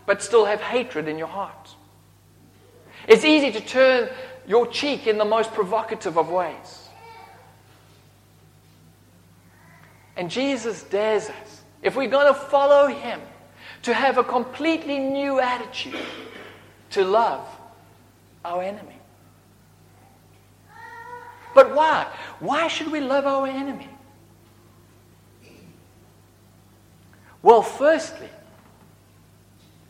but 0.07 0.23
still 0.23 0.47
have 0.47 0.61
hatred 0.61 1.07
in 1.09 1.19
your 1.19 1.29
heart. 1.29 1.75
It's 3.07 3.25
easy 3.25 3.53
to 3.53 3.61
turn 3.61 4.09
your 4.47 4.67
cheek 4.67 5.07
in 5.07 5.19
the 5.19 5.25
most 5.25 5.53
provocative 5.53 6.17
of 6.17 6.31
ways. 6.31 6.89
And 10.17 10.31
Jesus 10.31 10.83
dares 10.85 11.29
us, 11.29 11.63
if 11.83 11.95
we're 11.95 12.09
going 12.09 12.33
to 12.33 12.39
follow 12.39 12.87
him, 12.87 13.21
to 13.83 13.93
have 13.93 14.17
a 14.19 14.25
completely 14.25 14.99
new 14.99 15.39
attitude 15.39 15.95
to 16.91 17.05
love 17.05 17.47
our 18.45 18.63
enemy. 18.63 18.96
But 21.57 21.75
why? 21.75 22.07
Why 22.39 22.69
should 22.69 22.93
we 22.93 23.01
love 23.01 23.25
our 23.25 23.47
enemy? 23.47 23.89
Well, 27.43 27.63
firstly, 27.63 28.29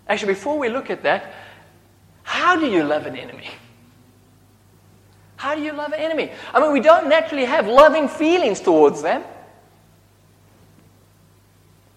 actually, 0.08 0.34
before 0.34 0.60
we 0.60 0.68
look 0.68 0.90
at 0.90 1.02
that, 1.02 1.34
how 2.22 2.54
do 2.54 2.66
you 2.66 2.84
love 2.84 3.06
an 3.06 3.16
enemy? 3.16 3.50
How 5.34 5.56
do 5.56 5.60
you 5.60 5.72
love 5.72 5.92
an 5.92 5.98
enemy? 5.98 6.30
I 6.54 6.60
mean, 6.60 6.72
we 6.72 6.80
don't 6.80 7.08
naturally 7.08 7.46
have 7.46 7.66
loving 7.66 8.06
feelings 8.08 8.60
towards 8.60 9.02
them. 9.02 9.24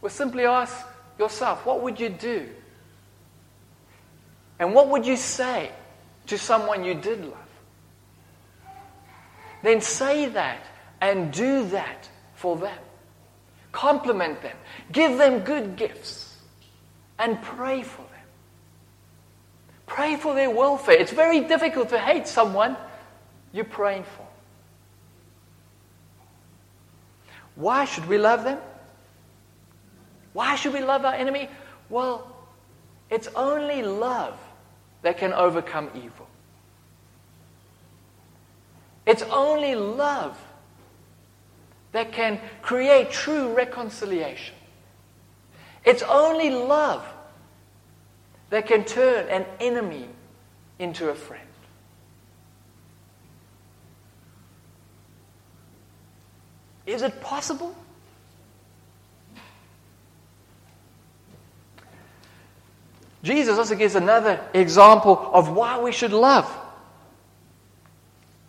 Well, 0.01 0.09
simply 0.09 0.45
ask 0.45 0.75
yourself, 1.19 1.63
what 1.63 1.83
would 1.83 1.99
you 1.99 2.09
do? 2.09 2.49
And 4.57 4.73
what 4.73 4.89
would 4.89 5.05
you 5.05 5.15
say 5.15 5.71
to 6.25 6.39
someone 6.39 6.83
you 6.83 6.95
did 6.95 7.23
love? 7.23 7.48
Then 9.63 9.81
say 9.81 10.27
that 10.27 10.65
and 11.01 11.31
do 11.31 11.67
that 11.69 12.09
for 12.35 12.57
them. 12.57 12.77
Compliment 13.71 14.41
them. 14.41 14.55
Give 14.91 15.17
them 15.17 15.39
good 15.41 15.75
gifts. 15.75 16.37
And 17.17 17.41
pray 17.41 17.83
for 17.83 18.01
them. 18.01 18.27
Pray 19.85 20.15
for 20.15 20.33
their 20.33 20.49
welfare. 20.49 20.95
It's 20.95 21.11
very 21.11 21.41
difficult 21.41 21.89
to 21.89 21.99
hate 21.99 22.27
someone 22.27 22.77
you're 23.51 23.65
praying 23.65 24.03
for. 24.03 24.25
Why 27.55 27.83
should 27.83 28.07
we 28.07 28.17
love 28.17 28.45
them? 28.45 28.59
Why 30.31 30.55
should 30.55 30.71
we 30.71 30.81
love 30.81 31.03
our 31.03 31.13
enemy? 31.13 31.49
Well, 31.89 32.33
it's 33.09 33.27
only 33.35 33.81
love 33.81 34.39
that 35.01 35.17
can 35.17 35.33
overcome 35.33 35.89
evil. 35.95 36.28
It's 39.09 39.23
only 39.23 39.73
love 39.73 40.37
that 41.93 42.11
can 42.11 42.39
create 42.61 43.09
true 43.09 43.51
reconciliation. 43.55 44.53
It's 45.83 46.03
only 46.03 46.51
love 46.51 47.03
that 48.51 48.67
can 48.67 48.85
turn 48.85 49.27
an 49.29 49.47
enemy 49.59 50.07
into 50.77 51.09
a 51.09 51.15
friend. 51.15 51.41
Is 56.85 57.01
it 57.01 57.19
possible? 57.19 57.73
Jesus 63.23 63.57
also 63.57 63.73
gives 63.73 63.95
another 63.95 64.39
example 64.53 65.31
of 65.33 65.49
why 65.49 65.79
we 65.79 65.91
should 65.91 66.13
love. 66.13 66.58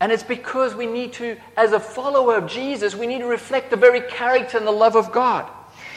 And 0.00 0.10
it's 0.10 0.22
because 0.22 0.74
we 0.74 0.86
need 0.86 1.12
to, 1.14 1.36
as 1.56 1.72
a 1.72 1.80
follower 1.80 2.36
of 2.36 2.46
Jesus, 2.48 2.94
we 2.94 3.06
need 3.06 3.18
to 3.18 3.26
reflect 3.26 3.70
the 3.70 3.76
very 3.76 4.00
character 4.00 4.56
and 4.56 4.66
the 4.66 4.72
love 4.72 4.96
of 4.96 5.12
God. 5.12 5.50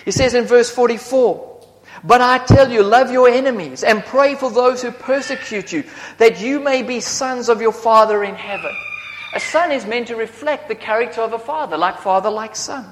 He 0.04 0.12
says 0.12 0.34
in 0.34 0.46
verse 0.46 0.70
44, 0.70 1.66
But 2.04 2.20
I 2.20 2.40
tell 2.40 2.70
you, 2.70 2.84
love 2.84 3.12
your 3.12 3.30
enemies 3.30 3.84
and 3.84 4.04
pray 4.04 4.36
for 4.36 4.52
those 4.52 4.82
who 4.82 4.92
persecute 4.92 5.72
you, 5.72 5.84
that 6.18 6.42
you 6.42 6.60
may 6.60 6.84
be 6.84 7.00
sons 7.00 7.48
of 7.48 7.62
your 7.62 7.72
Father 7.72 8.24
in 8.24 8.36
heaven. 8.36 8.76
A 9.34 9.40
son 9.40 9.72
is 9.72 9.86
meant 9.86 10.08
to 10.10 10.16
reflect 10.16 10.68
the 10.68 10.76
character 10.76 11.22
of 11.22 11.34
a 11.34 11.40
father, 11.40 11.78
like 11.78 11.98
father, 12.00 12.30
like 12.30 12.56
son. 12.56 12.86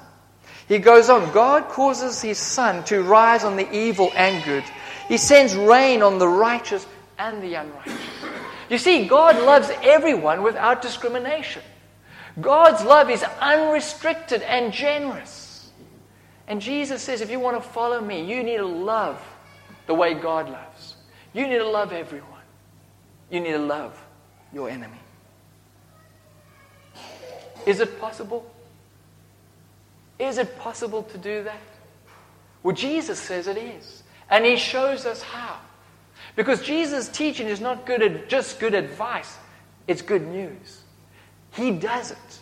He 0.68 0.80
goes 0.80 1.10
on, 1.10 1.32
God 1.34 1.68
causes 1.68 2.22
his 2.22 2.38
sun 2.38 2.84
to 2.86 3.04
rise 3.04 3.44
on 3.44 3.58
the 3.58 3.72
evil 3.72 4.12
and 4.16 4.44
good 4.44 4.64
he 5.12 5.18
sends 5.18 5.54
rain 5.54 6.02
on 6.04 6.20
the 6.20 6.28
righteous 6.28 6.88
and 7.20 7.44
the 7.44 7.56
unrighteous. 7.56 8.00
You 8.72 8.78
see, 8.78 9.06
God 9.06 9.36
loves 9.36 9.70
everyone 9.84 10.44
without 10.44 10.82
discrimination. 10.82 11.62
God's 12.40 12.82
love 12.86 13.10
is 13.10 13.22
unrestricted 13.42 14.42
and 14.44 14.72
generous. 14.72 15.70
And 16.48 16.62
Jesus 16.62 17.02
says, 17.02 17.20
if 17.20 17.30
you 17.30 17.38
want 17.38 17.62
to 17.62 17.70
follow 17.70 18.00
me, 18.00 18.24
you 18.24 18.44
need 18.44 18.58
to 18.58 18.66
love 18.66 19.22
the 19.88 19.94
way 19.94 20.14
God 20.14 20.50
loves. 20.50 20.96
You 21.34 21.48
need 21.48 21.58
to 21.58 21.68
love 21.68 21.92
everyone. 21.92 22.30
You 23.30 23.42
need 23.42 23.52
to 23.52 23.58
love 23.60 24.02
your 24.54 24.70
enemy. 24.70 25.00
Is 27.66 27.82
it 27.82 28.00
possible? 28.00 28.50
Is 30.18 30.38
it 30.38 30.58
possible 30.60 31.04
to 31.04 31.18
do 31.18 31.44
that? 31.44 31.60
Well, 32.64 32.74
Jesus 32.74 33.20
says 33.20 33.48
it 33.48 33.58
is. 33.58 34.04
And 34.30 34.46
he 34.46 34.56
shows 34.56 35.06
us 35.06 35.22
how. 35.22 35.58
Because 36.36 36.62
Jesus' 36.62 37.10
teaching 37.10 37.48
is 37.48 37.60
not 37.60 37.86
good 37.86 38.30
just 38.30 38.60
good 38.60 38.74
advice, 38.74 39.38
it's 39.88 40.02
good 40.02 40.28
news. 40.28 40.82
He 41.52 41.72
does 41.72 42.12
it. 42.12 42.40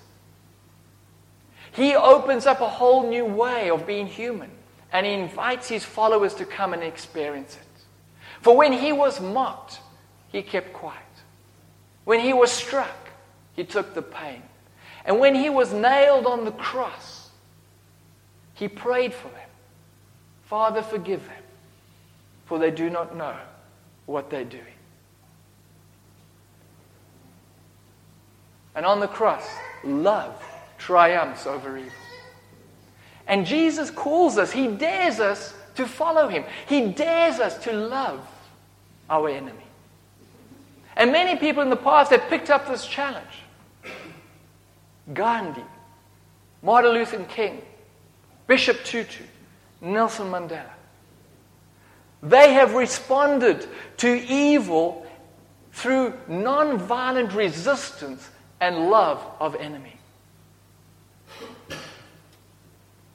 He 1.72 1.96
opens 1.96 2.46
up 2.46 2.62
a 2.62 2.69
whole 2.69 3.10
new 3.10 3.25
way 3.25 3.69
of 3.69 3.88
being 3.88 4.08
human, 4.08 4.51
and 4.91 5.05
he 5.05 5.13
invites 5.13 5.67
his 5.67 5.84
followers 5.86 6.34
to 6.36 6.46
come 6.46 6.74
and 6.74 6.84
experience 6.84 7.55
it. 7.55 7.84
For 8.41 8.55
when 8.55 8.74
he 8.74 8.91
was 8.91 9.19
mocked, 9.19 9.79
he 10.31 10.41
kept 10.41 10.74
quiet. 10.74 10.98
When 12.05 12.19
he 12.19 12.34
was 12.34 12.51
struck, 12.51 13.10
he 13.53 13.63
took 13.63 13.93
the 13.93 14.01
pain. 14.01 14.41
And 15.05 15.19
when 15.19 15.36
he 15.36 15.50
was 15.50 15.74
nailed 15.74 16.25
on 16.25 16.46
the 16.46 16.51
cross, 16.51 17.29
he 18.53 18.67
prayed 18.67 19.13
for 19.13 19.29
them 19.29 19.50
Father, 20.43 20.81
forgive 20.81 21.25
them 21.27 21.43
for 22.46 22.58
they 22.58 22.72
do 22.72 22.89
not 22.89 23.15
know 23.15 23.38
what 24.10 24.30
they're 24.30 24.44
doing. 24.44 24.63
And 28.75 28.86
on 28.86 29.00
the 29.00 29.08
cross, 29.08 29.48
love 29.84 30.44
triumphs 30.78 31.46
over 31.46 31.78
evil. 31.78 31.92
And 33.28 33.46
Jesus 33.46 33.92
calls 33.92 34.38
us, 34.38 34.51
He 34.51 34.68
dares 34.68 35.20
us 35.20 35.54
to 35.75 35.86
follow 35.86 36.28
Him. 36.28 36.44
He 36.68 36.88
dares 36.88 37.39
us 37.39 37.58
to 37.66 37.74
love 37.74 38.25
our 39.10 39.30
enemy. 39.30 39.58
And 40.96 41.12
many 41.12 41.39
people 41.39 41.62
in 41.62 41.70
the 41.70 41.75
past 41.75 42.12
have 42.12 42.24
picked 42.30 42.50
up 42.50 42.68
this 42.68 42.86
challenge. 42.86 43.25
Gandhi, 45.13 45.63
Martin 46.63 46.92
Luther 46.92 47.24
King, 47.25 47.62
Bishop 48.48 48.84
Tutu, 48.84 49.24
Nelson 49.82 50.28
Mandela. 50.28 50.78
They 52.22 52.54
have 52.54 52.74
responded 52.74 53.68
to 53.98 54.10
evil 54.10 55.06
through 55.72 56.14
non-violent 56.28 57.34
resistance 57.34 58.30
and 58.60 58.90
love 58.90 59.26
of 59.40 59.56
enemy. 59.56 59.96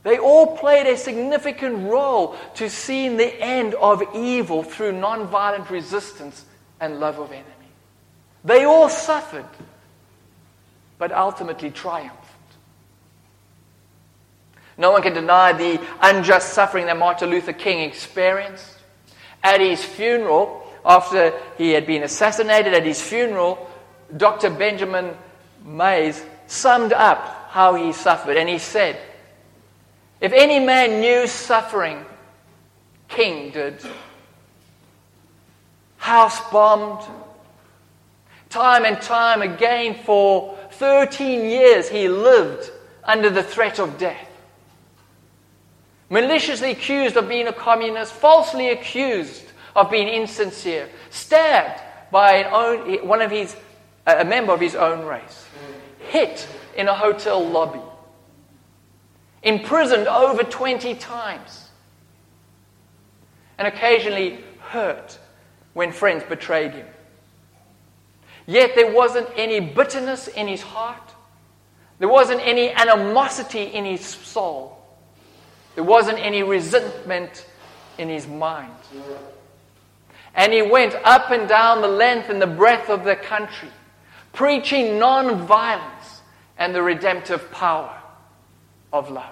They 0.04 0.18
all 0.18 0.56
played 0.56 0.86
a 0.86 0.96
significant 0.96 1.90
role 1.90 2.36
to 2.56 2.68
seeing 2.68 3.16
the 3.16 3.42
end 3.42 3.74
of 3.74 4.02
evil 4.14 4.62
through 4.62 4.92
non-violent 4.92 5.70
resistance 5.70 6.44
and 6.80 7.00
love 7.00 7.18
of 7.18 7.32
enemy. 7.32 7.50
They 8.44 8.64
all 8.64 8.90
suffered, 8.90 9.46
but 10.98 11.10
ultimately 11.10 11.70
triumphed. 11.70 12.20
No 14.76 14.90
one 14.90 15.02
can 15.02 15.14
deny 15.14 15.52
the 15.52 15.80
unjust 16.02 16.52
suffering 16.52 16.86
that 16.86 16.98
Martin 16.98 17.30
Luther 17.30 17.52
King 17.52 17.80
experienced. 17.80 18.78
At 19.44 19.60
his 19.60 19.84
funeral, 19.84 20.66
after 20.86 21.38
he 21.58 21.72
had 21.72 21.86
been 21.86 22.02
assassinated, 22.02 22.72
at 22.72 22.86
his 22.86 23.00
funeral, 23.00 23.70
Dr. 24.16 24.48
Benjamin 24.48 25.14
Mays 25.62 26.24
summed 26.46 26.94
up 26.94 27.48
how 27.50 27.74
he 27.74 27.92
suffered, 27.92 28.38
and 28.38 28.48
he 28.48 28.58
said, 28.58 28.98
If 30.20 30.32
any 30.32 30.60
man 30.60 31.00
knew 31.00 31.26
suffering, 31.26 32.04
King 33.08 33.50
did. 33.50 33.80
House 35.98 36.40
bombed, 36.50 37.04
time 38.48 38.84
and 38.84 39.00
time 39.00 39.42
again 39.42 39.94
for 40.04 40.58
13 40.72 41.48
years 41.48 41.88
he 41.88 42.08
lived 42.08 42.70
under 43.04 43.28
the 43.30 43.42
threat 43.42 43.78
of 43.78 43.98
death 43.98 44.33
maliciously 46.14 46.70
accused 46.70 47.16
of 47.16 47.28
being 47.28 47.48
a 47.48 47.52
communist, 47.52 48.12
falsely 48.12 48.70
accused 48.70 49.50
of 49.74 49.90
being 49.90 50.06
insincere, 50.06 50.88
stabbed 51.10 51.82
by 52.12 52.44
own, 52.44 53.04
one 53.06 53.20
of 53.20 53.32
his, 53.32 53.56
a 54.06 54.24
member 54.24 54.52
of 54.52 54.60
his 54.60 54.76
own 54.76 55.04
race, 55.04 55.44
hit 56.10 56.46
in 56.76 56.86
a 56.86 56.94
hotel 56.94 57.44
lobby, 57.44 57.80
imprisoned 59.42 60.06
over 60.06 60.44
20 60.44 60.94
times, 60.94 61.68
and 63.58 63.66
occasionally 63.66 64.38
hurt 64.60 65.18
when 65.72 65.90
friends 65.90 66.22
betrayed 66.28 66.70
him. 66.70 66.86
Yet 68.46 68.76
there 68.76 68.92
wasn't 68.92 69.28
any 69.34 69.58
bitterness 69.58 70.28
in 70.28 70.46
his 70.46 70.62
heart. 70.62 71.10
There 71.98 72.08
wasn't 72.08 72.40
any 72.42 72.70
animosity 72.70 73.62
in 73.62 73.84
his 73.84 74.04
soul. 74.04 74.83
There 75.74 75.84
wasn't 75.84 76.18
any 76.18 76.42
resentment 76.42 77.46
in 77.98 78.08
his 78.08 78.26
mind. 78.26 78.72
And 80.34 80.52
he 80.52 80.62
went 80.62 80.94
up 81.04 81.30
and 81.30 81.48
down 81.48 81.80
the 81.80 81.88
length 81.88 82.28
and 82.28 82.40
the 82.40 82.46
breadth 82.46 82.90
of 82.90 83.04
the 83.04 83.16
country, 83.16 83.70
preaching 84.32 84.98
non 84.98 85.46
violence 85.46 86.22
and 86.58 86.74
the 86.74 86.82
redemptive 86.82 87.50
power 87.50 87.96
of 88.92 89.10
love. 89.10 89.30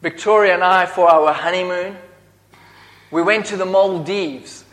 Victoria 0.00 0.54
and 0.54 0.62
I, 0.62 0.86
for 0.86 1.10
our 1.10 1.32
honeymoon, 1.32 1.96
we 3.10 3.22
went 3.22 3.46
to 3.46 3.56
the 3.56 3.66
Maldives. 3.66 4.64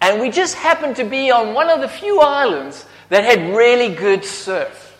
And 0.00 0.20
we 0.20 0.30
just 0.30 0.56
happened 0.56 0.96
to 0.96 1.04
be 1.04 1.30
on 1.30 1.54
one 1.54 1.70
of 1.70 1.80
the 1.80 1.88
few 1.88 2.20
islands 2.20 2.86
that 3.12 3.24
had 3.24 3.54
really 3.54 3.94
good 3.94 4.24
surf. 4.24 4.96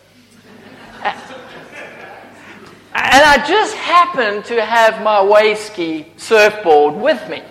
And 2.95 3.25
I 3.25 3.43
just 3.49 3.75
happened 3.75 4.45
to 4.45 4.63
have 4.63 5.03
my 5.03 5.25
wave 5.25 5.57
ski 5.57 6.13
surfboard 6.19 6.95
with 6.95 7.27
me. 7.31 7.43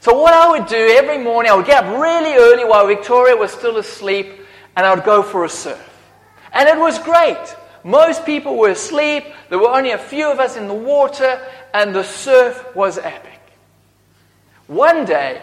So, 0.00 0.20
what 0.20 0.34
I 0.34 0.50
would 0.50 0.66
do 0.66 0.96
every 0.98 1.18
morning, 1.18 1.52
I 1.52 1.54
would 1.54 1.66
get 1.66 1.84
up 1.84 2.00
really 2.02 2.34
early 2.34 2.64
while 2.64 2.88
Victoria 2.88 3.36
was 3.36 3.52
still 3.52 3.76
asleep, 3.76 4.40
and 4.74 4.84
I 4.84 4.92
would 4.92 5.04
go 5.04 5.22
for 5.22 5.44
a 5.44 5.48
surf. 5.48 5.78
And 6.52 6.68
it 6.68 6.76
was 6.76 6.98
great. 6.98 7.54
Most 7.84 8.26
people 8.26 8.56
were 8.58 8.70
asleep, 8.70 9.26
there 9.48 9.60
were 9.60 9.70
only 9.70 9.92
a 9.92 9.98
few 9.98 10.28
of 10.28 10.40
us 10.40 10.56
in 10.56 10.66
the 10.66 10.74
water, 10.74 11.40
and 11.72 11.94
the 11.94 12.02
surf 12.02 12.74
was 12.74 12.98
epic. 12.98 13.40
One 14.66 15.04
day, 15.04 15.40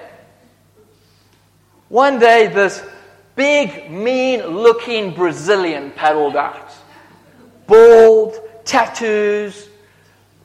one 1.89 2.19
day, 2.19 2.47
this 2.47 2.83
big, 3.35 3.91
mean 3.91 4.45
looking 4.45 5.13
Brazilian 5.13 5.91
paddled 5.91 6.35
out. 6.35 6.71
Bald, 7.67 8.35
tattoos, 8.63 9.69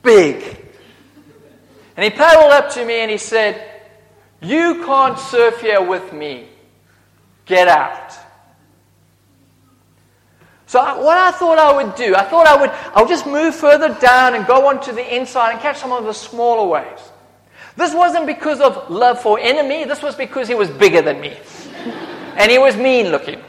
big. 0.03 0.43
And 1.97 2.03
he 2.03 2.09
paddled 2.09 2.51
up 2.51 2.71
to 2.73 2.85
me 2.85 3.01
and 3.01 3.11
he 3.11 3.17
said, 3.17 3.81
You 4.41 4.83
can't 4.85 5.17
surf 5.17 5.61
here 5.61 5.81
with 5.81 6.13
me. 6.13 6.47
Get 7.45 7.67
out. 7.67 8.13
So 10.67 10.79
what 10.79 11.17
I 11.17 11.31
thought 11.31 11.57
I 11.57 11.83
would 11.83 11.95
do, 11.95 12.15
I 12.15 12.23
thought 12.23 12.47
I 12.47 12.55
would, 12.55 12.69
I 12.69 13.01
would 13.01 13.09
just 13.09 13.27
move 13.27 13.53
further 13.53 13.93
down 13.99 14.35
and 14.35 14.47
go 14.47 14.69
onto 14.69 14.93
the 14.93 15.15
inside 15.15 15.51
and 15.51 15.59
catch 15.59 15.79
some 15.79 15.91
of 15.91 16.05
the 16.05 16.13
smaller 16.13 16.65
waves. 16.65 17.11
This 17.75 17.93
wasn't 17.93 18.25
because 18.25 18.59
of 18.59 18.89
love 18.89 19.21
for 19.21 19.39
enemy, 19.39 19.85
this 19.85 20.01
was 20.01 20.15
because 20.15 20.47
he 20.47 20.55
was 20.55 20.69
bigger 20.69 21.01
than 21.01 21.21
me. 21.21 21.37
and 22.35 22.51
he 22.51 22.57
was 22.57 22.75
mean 22.75 23.09
looking. 23.09 23.41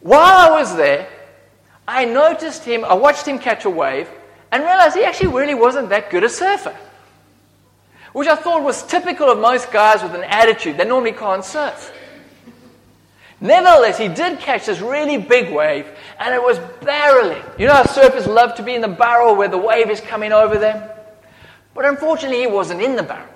While 0.00 0.52
I 0.52 0.60
was 0.60 0.76
there, 0.76 1.08
I 1.86 2.04
noticed 2.04 2.64
him, 2.64 2.84
I 2.84 2.94
watched 2.94 3.26
him 3.26 3.38
catch 3.38 3.64
a 3.64 3.70
wave, 3.70 4.08
and 4.50 4.62
realized 4.62 4.96
he 4.96 5.04
actually 5.04 5.34
really 5.34 5.54
wasn't 5.54 5.88
that 5.90 6.10
good 6.10 6.24
a 6.24 6.28
surfer. 6.28 6.76
Which 8.12 8.28
I 8.28 8.36
thought 8.36 8.62
was 8.62 8.82
typical 8.86 9.28
of 9.28 9.38
most 9.38 9.72
guys 9.72 10.02
with 10.02 10.14
an 10.14 10.22
attitude. 10.22 10.76
They 10.76 10.84
normally 10.84 11.12
can't 11.12 11.44
surf. 11.44 11.92
Nevertheless, 13.40 13.98
he 13.98 14.08
did 14.08 14.38
catch 14.38 14.66
this 14.66 14.80
really 14.80 15.18
big 15.18 15.52
wave, 15.52 15.86
and 16.18 16.34
it 16.34 16.42
was 16.42 16.58
barreling. 16.80 17.58
You 17.58 17.66
know 17.66 17.74
how 17.74 17.82
surfers 17.82 18.26
love 18.26 18.54
to 18.56 18.62
be 18.62 18.74
in 18.74 18.80
the 18.80 18.88
barrel 18.88 19.34
where 19.36 19.48
the 19.48 19.58
wave 19.58 19.90
is 19.90 20.00
coming 20.00 20.32
over 20.32 20.56
them? 20.58 20.88
But 21.74 21.84
unfortunately, 21.84 22.40
he 22.40 22.46
wasn't 22.46 22.80
in 22.80 22.96
the 22.96 23.02
barrel. 23.02 23.28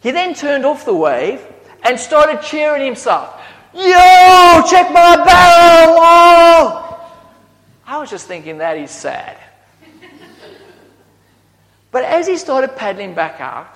He 0.00 0.10
then 0.10 0.34
turned 0.34 0.64
off 0.64 0.84
the 0.84 0.94
wave 0.94 1.44
and 1.82 1.98
started 1.98 2.42
cheering 2.42 2.84
himself. 2.84 3.40
Yo, 3.74 4.62
check 4.68 4.90
my 4.92 5.16
barrel! 5.16 5.98
Whoa! 6.00 6.88
I 7.86 7.98
was 7.98 8.10
just 8.10 8.26
thinking 8.26 8.58
that 8.58 8.76
he's 8.76 8.90
sad. 8.90 9.36
but 11.90 12.04
as 12.04 12.26
he 12.26 12.36
started 12.36 12.76
paddling 12.76 13.14
back 13.14 13.40
out, 13.40 13.74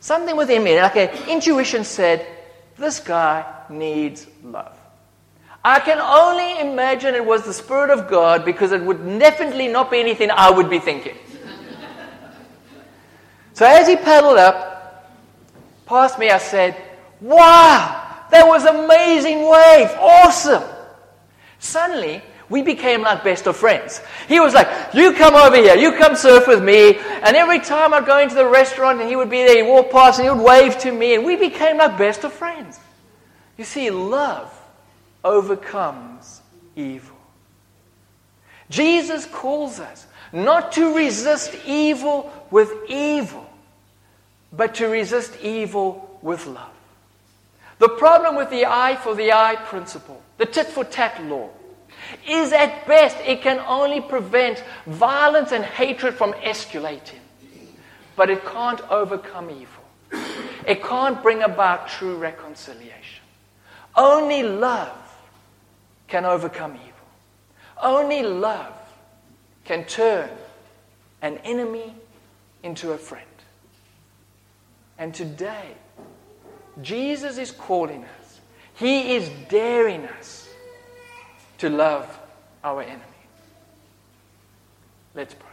something 0.00 0.36
within 0.36 0.62
me, 0.64 0.80
like 0.80 0.96
an 0.96 1.10
intuition 1.28 1.84
said, 1.84 2.26
this 2.76 3.00
guy 3.00 3.44
needs 3.68 4.26
love. 4.42 4.76
I 5.64 5.78
can 5.78 5.98
only 5.98 6.58
imagine 6.60 7.14
it 7.14 7.24
was 7.24 7.44
the 7.44 7.52
Spirit 7.52 7.90
of 7.90 8.10
God 8.10 8.44
because 8.44 8.72
it 8.72 8.82
would 8.82 9.18
definitely 9.18 9.68
not 9.68 9.90
be 9.90 10.00
anything 10.00 10.30
I 10.30 10.50
would 10.50 10.68
be 10.68 10.80
thinking. 10.80 11.16
So 13.62 13.68
as 13.68 13.86
he 13.86 13.94
paddled 13.94 14.38
up 14.38 15.08
past 15.86 16.18
me, 16.18 16.30
I 16.30 16.38
said, 16.38 16.74
Wow, 17.20 18.24
that 18.32 18.44
was 18.44 18.64
amazing 18.64 19.48
wave. 19.48 19.88
Awesome. 20.00 20.64
Suddenly, 21.60 22.22
we 22.48 22.62
became 22.62 23.02
like 23.02 23.22
best 23.22 23.46
of 23.46 23.56
friends. 23.56 24.00
He 24.26 24.40
was 24.40 24.52
like, 24.52 24.66
You 24.92 25.12
come 25.12 25.36
over 25.36 25.54
here, 25.54 25.76
you 25.76 25.92
come 25.92 26.16
surf 26.16 26.48
with 26.48 26.60
me. 26.60 26.96
And 26.96 27.36
every 27.36 27.60
time 27.60 27.94
I'd 27.94 28.04
go 28.04 28.18
into 28.18 28.34
the 28.34 28.48
restaurant 28.48 29.00
and 29.00 29.08
he 29.08 29.14
would 29.14 29.30
be 29.30 29.44
there, 29.44 29.62
he'd 29.62 29.70
walk 29.70 29.92
past 29.92 30.18
and 30.18 30.26
he 30.26 30.34
would 30.34 30.44
wave 30.44 30.76
to 30.80 30.90
me, 30.90 31.14
and 31.14 31.24
we 31.24 31.36
became 31.36 31.76
like 31.76 31.96
best 31.96 32.24
of 32.24 32.32
friends. 32.32 32.80
You 33.56 33.62
see, 33.62 33.90
love 33.90 34.52
overcomes 35.22 36.42
evil. 36.74 37.16
Jesus 38.70 39.24
calls 39.26 39.78
us 39.78 40.08
not 40.32 40.72
to 40.72 40.96
resist 40.96 41.54
evil 41.64 42.32
with 42.50 42.72
evil, 42.88 43.41
but 44.52 44.74
to 44.76 44.86
resist 44.88 45.36
evil 45.42 46.18
with 46.22 46.46
love. 46.46 46.70
The 47.78 47.88
problem 47.88 48.36
with 48.36 48.50
the 48.50 48.66
eye 48.66 48.96
for 48.96 49.14
the 49.14 49.32
eye 49.32 49.56
principle, 49.56 50.22
the 50.38 50.46
tit 50.46 50.66
for 50.66 50.84
tat 50.84 51.22
law, 51.24 51.48
is 52.28 52.52
at 52.52 52.86
best 52.86 53.16
it 53.26 53.42
can 53.42 53.58
only 53.66 54.00
prevent 54.00 54.62
violence 54.86 55.52
and 55.52 55.64
hatred 55.64 56.14
from 56.14 56.32
escalating, 56.34 57.20
but 58.16 58.30
it 58.30 58.44
can't 58.44 58.80
overcome 58.90 59.50
evil. 59.50 59.82
It 60.66 60.82
can't 60.82 61.20
bring 61.22 61.42
about 61.42 61.88
true 61.88 62.16
reconciliation. 62.16 63.24
Only 63.96 64.42
love 64.42 64.96
can 66.06 66.24
overcome 66.24 66.74
evil. 66.74 66.88
Only 67.82 68.22
love 68.22 68.74
can 69.64 69.84
turn 69.84 70.30
an 71.20 71.38
enemy 71.38 71.94
into 72.62 72.92
a 72.92 72.98
friend. 72.98 73.26
And 74.98 75.14
today, 75.14 75.74
Jesus 76.80 77.38
is 77.38 77.50
calling 77.50 78.04
us, 78.04 78.40
He 78.74 79.14
is 79.14 79.28
daring 79.48 80.06
us 80.06 80.48
to 81.58 81.68
love 81.68 82.18
our 82.64 82.82
enemy. 82.82 83.02
Let's 85.14 85.34
pray. 85.34 85.52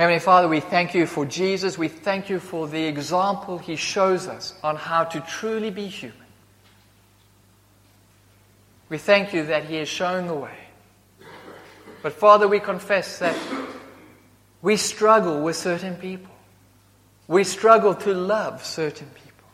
Heavenly 0.00 0.20
Father, 0.20 0.48
we 0.48 0.60
thank 0.60 0.94
you 0.94 1.04
for 1.04 1.26
Jesus. 1.26 1.76
We 1.76 1.88
thank 1.88 2.30
you 2.30 2.40
for 2.40 2.66
the 2.66 2.82
example 2.82 3.58
he 3.58 3.76
shows 3.76 4.28
us 4.28 4.54
on 4.62 4.76
how 4.76 5.04
to 5.04 5.20
truly 5.20 5.70
be 5.70 5.88
human. 5.88 6.16
We 8.90 8.98
thank 8.98 9.32
you 9.32 9.46
that 9.46 9.64
he 9.64 9.76
has 9.76 9.88
shown 9.88 10.26
the 10.26 10.34
way. 10.34 10.58
But 12.02 12.12
Father, 12.12 12.46
we 12.46 12.60
confess 12.60 13.18
that 13.20 13.36
we 14.60 14.76
struggle 14.76 15.40
with 15.40 15.56
certain 15.56 15.96
people. 15.96 16.34
We 17.26 17.44
struggle 17.44 17.94
to 17.94 18.12
love 18.12 18.62
certain 18.62 19.08
people. 19.08 19.48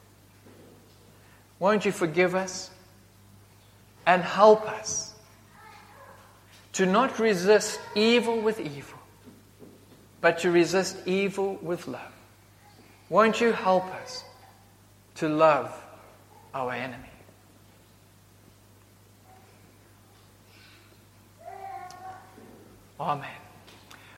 Won't 1.60 1.84
you 1.84 1.92
forgive 1.92 2.34
us 2.34 2.70
and 4.04 4.22
help 4.22 4.68
us 4.68 5.14
to 6.72 6.86
not 6.86 7.20
resist 7.20 7.78
evil 7.94 8.40
with 8.40 8.58
evil? 8.58 8.96
but 10.26 10.38
to 10.40 10.50
resist 10.50 10.96
evil 11.06 11.56
with 11.62 11.86
love. 11.86 12.12
Won't 13.08 13.40
you 13.40 13.52
help 13.52 13.84
us 14.02 14.24
to 15.16 15.28
love 15.28 15.72
our 16.52 16.72
enemy? 16.72 17.05
Amen. 22.98 23.45